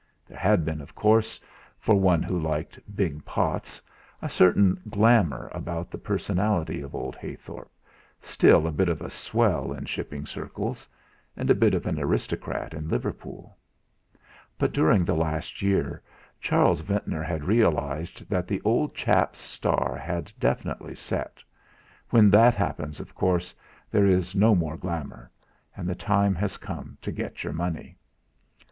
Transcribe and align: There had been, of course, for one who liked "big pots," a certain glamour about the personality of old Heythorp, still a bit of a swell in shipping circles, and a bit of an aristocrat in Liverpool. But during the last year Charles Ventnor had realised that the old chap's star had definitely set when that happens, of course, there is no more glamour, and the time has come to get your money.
There 0.25 0.35
had 0.39 0.65
been, 0.65 0.81
of 0.81 0.95
course, 0.95 1.39
for 1.77 1.93
one 1.93 2.23
who 2.23 2.39
liked 2.39 2.79
"big 2.95 3.23
pots," 3.23 3.79
a 4.19 4.29
certain 4.29 4.81
glamour 4.89 5.51
about 5.53 5.91
the 5.91 5.99
personality 5.99 6.81
of 6.81 6.95
old 6.95 7.15
Heythorp, 7.15 7.69
still 8.19 8.65
a 8.65 8.71
bit 8.71 8.89
of 8.89 9.03
a 9.03 9.11
swell 9.11 9.71
in 9.71 9.85
shipping 9.85 10.25
circles, 10.25 10.87
and 11.37 11.51
a 11.51 11.53
bit 11.53 11.75
of 11.75 11.85
an 11.85 11.99
aristocrat 11.99 12.73
in 12.73 12.89
Liverpool. 12.89 13.55
But 14.57 14.73
during 14.73 15.05
the 15.05 15.13
last 15.13 15.61
year 15.61 16.01
Charles 16.39 16.79
Ventnor 16.79 17.21
had 17.21 17.43
realised 17.43 18.27
that 18.27 18.47
the 18.47 18.59
old 18.61 18.95
chap's 18.95 19.37
star 19.39 19.95
had 19.95 20.31
definitely 20.39 20.95
set 20.95 21.43
when 22.09 22.31
that 22.31 22.55
happens, 22.55 22.99
of 22.99 23.13
course, 23.13 23.53
there 23.91 24.07
is 24.07 24.33
no 24.33 24.55
more 24.55 24.77
glamour, 24.77 25.29
and 25.77 25.87
the 25.87 25.93
time 25.93 26.33
has 26.33 26.57
come 26.57 26.97
to 27.03 27.11
get 27.11 27.43
your 27.43 27.53
money. 27.53 27.99